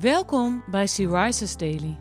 Welkom 0.00 0.64
bij 0.70 0.86
Sea 0.86 1.30
Daily. 1.56 1.98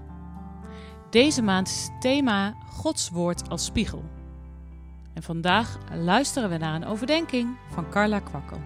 Deze 1.09 1.41
maand 1.41 1.67
is 1.67 1.87
het 1.91 2.01
thema 2.01 2.51
Gods 2.51 3.09
Woord 3.09 3.49
als 3.49 3.65
spiegel. 3.65 4.03
En 5.13 5.23
vandaag 5.23 5.77
luisteren 5.93 6.49
we 6.49 6.57
naar 6.57 6.75
een 6.75 6.85
overdenking 6.85 7.57
van 7.69 7.89
Carla 7.89 8.19
Kwakkel. 8.19 8.61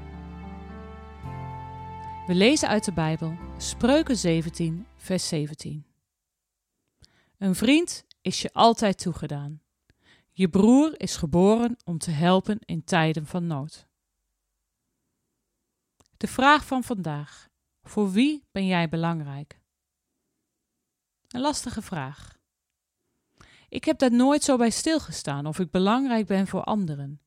We 2.27 2.33
lezen 2.33 2.67
uit 2.67 2.85
de 2.85 2.93
Bijbel 2.93 3.37
Spreuken 3.57 4.17
17, 4.17 4.87
vers 4.95 5.27
17. 5.27 5.85
Een 7.37 7.55
vriend 7.55 8.05
is 8.21 8.41
je 8.41 8.53
altijd 8.53 9.01
toegedaan. 9.01 9.61
Je 10.31 10.49
broer 10.49 10.99
is 10.99 11.15
geboren 11.15 11.77
om 11.85 11.97
te 11.97 12.11
helpen 12.11 12.59
in 12.65 12.83
tijden 12.83 13.25
van 13.25 13.47
nood. 13.47 13.87
De 16.17 16.27
vraag 16.27 16.65
van 16.65 16.83
vandaag. 16.83 17.49
Voor 17.83 18.11
wie 18.11 18.47
ben 18.51 18.65
jij 18.65 18.89
belangrijk? 18.89 19.59
Een 21.27 21.41
lastige 21.41 21.81
vraag. 21.81 22.39
Ik 23.69 23.83
heb 23.83 23.97
daar 23.97 24.11
nooit 24.11 24.43
zo 24.43 24.57
bij 24.57 24.69
stilgestaan 24.69 25.45
of 25.45 25.59
ik 25.59 25.71
belangrijk 25.71 26.27
ben 26.27 26.47
voor 26.47 26.63
anderen. 26.63 27.21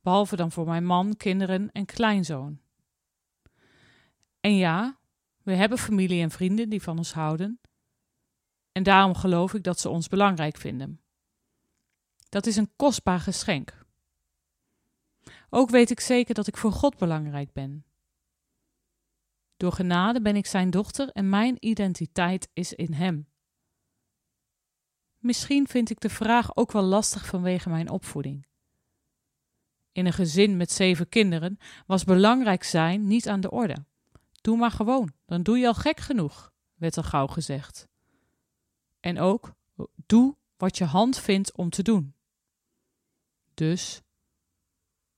Behalve 0.00 0.36
dan 0.36 0.52
voor 0.52 0.66
mijn 0.66 0.84
man, 0.84 1.16
kinderen 1.16 1.72
en 1.72 1.84
kleinzoon. 1.84 2.60
En 4.40 4.56
ja, 4.56 4.98
we 5.42 5.54
hebben 5.54 5.78
familie 5.78 6.22
en 6.22 6.30
vrienden 6.30 6.68
die 6.68 6.82
van 6.82 6.98
ons 6.98 7.12
houden. 7.12 7.60
En 8.72 8.82
daarom 8.82 9.14
geloof 9.14 9.54
ik 9.54 9.62
dat 9.62 9.80
ze 9.80 9.88
ons 9.88 10.08
belangrijk 10.08 10.56
vinden. 10.56 11.00
Dat 12.28 12.46
is 12.46 12.56
een 12.56 12.72
kostbaar 12.76 13.20
geschenk. 13.20 13.86
Ook 15.50 15.70
weet 15.70 15.90
ik 15.90 16.00
zeker 16.00 16.34
dat 16.34 16.46
ik 16.46 16.56
voor 16.56 16.72
God 16.72 16.96
belangrijk 16.96 17.52
ben. 17.52 17.84
Door 19.58 19.72
genade 19.72 20.20
ben 20.20 20.36
ik 20.36 20.46
zijn 20.46 20.70
dochter 20.70 21.10
en 21.10 21.28
mijn 21.28 21.56
identiteit 21.60 22.48
is 22.52 22.72
in 22.72 22.92
hem. 22.92 23.28
Misschien 25.18 25.68
vind 25.68 25.90
ik 25.90 26.00
de 26.00 26.08
vraag 26.08 26.56
ook 26.56 26.72
wel 26.72 26.82
lastig 26.82 27.26
vanwege 27.26 27.68
mijn 27.68 27.90
opvoeding. 27.90 28.46
In 29.92 30.06
een 30.06 30.12
gezin 30.12 30.56
met 30.56 30.72
zeven 30.72 31.08
kinderen 31.08 31.58
was 31.86 32.04
belangrijk 32.04 32.64
zijn 32.64 33.06
niet 33.06 33.28
aan 33.28 33.40
de 33.40 33.50
orde. 33.50 33.84
Doe 34.40 34.56
maar 34.56 34.70
gewoon, 34.70 35.12
dan 35.24 35.42
doe 35.42 35.58
je 35.58 35.66
al 35.66 35.74
gek 35.74 36.00
genoeg, 36.00 36.52
werd 36.74 36.96
er 36.96 37.04
gauw 37.04 37.26
gezegd. 37.26 37.88
En 39.00 39.18
ook, 39.18 39.54
doe 40.06 40.36
wat 40.56 40.78
je 40.78 40.84
hand 40.84 41.18
vindt 41.18 41.56
om 41.56 41.70
te 41.70 41.82
doen. 41.82 42.14
Dus, 43.54 44.02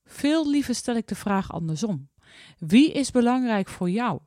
veel 0.03 0.49
liever 0.49 0.75
stel 0.75 0.95
ik 0.95 1.07
de 1.07 1.15
vraag 1.15 1.51
andersom. 1.51 2.09
Wie 2.57 2.91
is 2.91 3.11
belangrijk 3.11 3.67
voor 3.67 3.89
jou? 3.89 4.21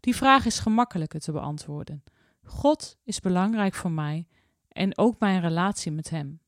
Die 0.00 0.16
vraag 0.16 0.44
is 0.44 0.58
gemakkelijker 0.58 1.20
te 1.20 1.32
beantwoorden. 1.32 2.04
God 2.44 2.98
is 3.04 3.20
belangrijk 3.20 3.74
voor 3.74 3.90
mij 3.90 4.26
en 4.68 4.98
ook 4.98 5.18
mijn 5.18 5.40
relatie 5.40 5.92
met 5.92 6.10
Hem. 6.10 6.40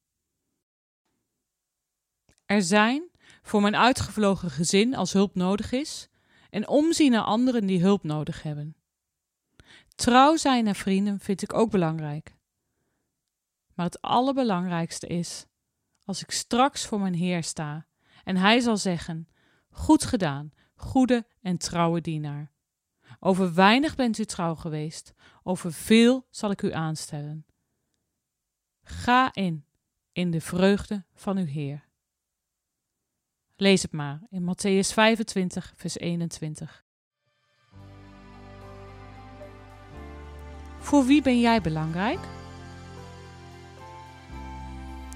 Er 2.47 2.62
zijn, 2.62 3.11
voor 3.42 3.61
mijn 3.61 3.77
uitgevlogen 3.77 4.50
gezin 4.50 4.94
als 4.94 5.12
hulp 5.12 5.34
nodig 5.34 5.72
is, 5.72 6.09
en 6.50 6.69
omzien 6.69 7.11
naar 7.11 7.22
anderen 7.22 7.67
die 7.67 7.81
hulp 7.81 8.03
nodig 8.03 8.42
hebben. 8.42 8.77
Trouw 9.94 10.37
zijn 10.37 10.64
naar 10.64 10.75
vrienden 10.75 11.20
vind 11.20 11.42
ik 11.42 11.55
ook 11.55 11.70
belangrijk. 11.70 12.37
Maar 13.75 13.87
het 13.87 14.00
allerbelangrijkste 14.00 15.06
is, 15.06 15.47
als 16.05 16.22
ik 16.22 16.31
straks 16.31 16.87
voor 16.87 17.00
mijn 17.00 17.14
Heer 17.14 17.42
sta 17.42 17.87
en 18.25 18.37
Hij 18.37 18.61
zal 18.61 18.77
zeggen: 18.77 19.28
Goed 19.70 20.05
gedaan, 20.05 20.53
goede 20.75 21.27
en 21.41 21.59
trouwe 21.59 22.00
dienaar. 22.00 22.52
Over 23.25 23.55
weinig 23.55 23.95
bent 23.95 24.19
u 24.19 24.25
trouw 24.25 24.55
geweest, 24.55 25.12
over 25.42 25.73
veel 25.73 26.27
zal 26.31 26.51
ik 26.51 26.62
u 26.62 26.73
aanstellen. 26.73 27.47
Ga 28.83 29.34
in, 29.34 29.67
in 30.12 30.31
de 30.31 30.41
vreugde 30.41 31.05
van 31.15 31.37
uw 31.37 31.47
Heer. 31.47 31.88
Lees 33.56 33.82
het 33.82 33.93
maar 33.93 34.21
in 34.31 34.43
Matthäus 34.43 34.93
25, 34.93 35.72
vers 35.77 35.99
21. 35.99 36.84
Voor 40.78 41.05
wie 41.05 41.22
ben 41.22 41.41
jij 41.41 41.61
belangrijk? 41.61 42.21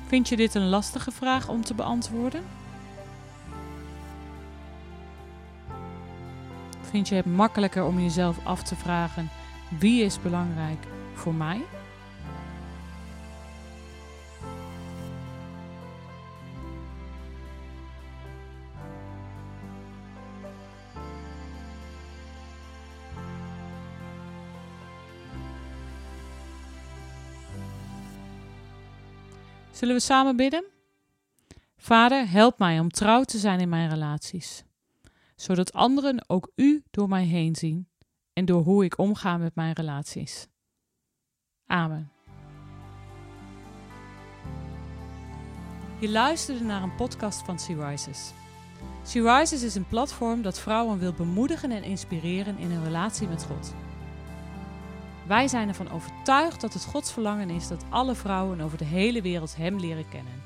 Vind 0.06 0.28
je 0.28 0.36
dit 0.36 0.54
een 0.54 0.68
lastige 0.68 1.10
vraag 1.10 1.48
om 1.48 1.64
te 1.64 1.74
beantwoorden? 1.74 2.65
Vind 6.90 7.08
je 7.08 7.14
het 7.14 7.26
makkelijker 7.26 7.84
om 7.84 8.00
jezelf 8.00 8.46
af 8.46 8.62
te 8.62 8.76
vragen: 8.76 9.30
wie 9.78 10.04
is 10.04 10.20
belangrijk 10.20 10.86
voor 11.14 11.34
mij? 11.34 11.64
Zullen 29.70 29.94
we 29.94 30.00
samen 30.00 30.36
bidden? 30.36 30.64
Vader, 31.76 32.30
help 32.30 32.58
mij 32.58 32.80
om 32.80 32.90
trouw 32.90 33.22
te 33.22 33.38
zijn 33.38 33.60
in 33.60 33.68
mijn 33.68 33.90
relaties 33.90 34.65
zodat 35.36 35.72
anderen 35.72 36.24
ook 36.26 36.50
U 36.54 36.84
door 36.90 37.08
mij 37.08 37.24
heen 37.24 37.56
zien 37.56 37.88
en 38.32 38.44
door 38.44 38.62
hoe 38.62 38.84
ik 38.84 38.98
omga 38.98 39.36
met 39.36 39.54
mijn 39.54 39.72
relaties. 39.72 40.46
Amen. 41.66 42.10
Je 46.00 46.08
luisterde 46.08 46.64
naar 46.64 46.82
een 46.82 46.94
podcast 46.94 47.42
van 47.42 47.58
Sea 47.58 47.88
Rises. 47.88 48.32
Sea 49.02 49.38
Rises 49.38 49.62
is 49.62 49.74
een 49.74 49.88
platform 49.88 50.42
dat 50.42 50.58
vrouwen 50.58 50.98
wil 50.98 51.12
bemoedigen 51.12 51.70
en 51.70 51.82
inspireren 51.82 52.58
in 52.58 52.70
hun 52.70 52.84
relatie 52.84 53.28
met 53.28 53.44
God. 53.44 53.74
Wij 55.26 55.48
zijn 55.48 55.68
ervan 55.68 55.90
overtuigd 55.90 56.60
dat 56.60 56.72
het 56.72 56.84
Gods 56.84 57.12
verlangen 57.12 57.50
is 57.50 57.68
dat 57.68 57.84
alle 57.90 58.14
vrouwen 58.14 58.60
over 58.60 58.78
de 58.78 58.84
hele 58.84 59.22
wereld 59.22 59.56
Hem 59.56 59.80
leren 59.80 60.08
kennen. 60.08 60.45